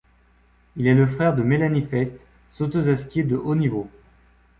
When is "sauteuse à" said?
2.49-2.95